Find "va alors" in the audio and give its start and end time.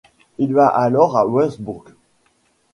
0.55-1.15